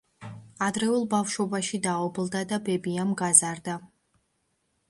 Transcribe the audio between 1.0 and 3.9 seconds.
ბავშვობაში დაობლდა და ბებიამ გაზარდა.